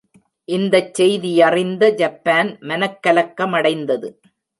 இந்தச் 0.47 0.93
செய்தியறிந்த 0.93 1.89
ஜப்பான் 1.95 2.49
மனக்கலக்கமடைந்தது. 2.61 4.09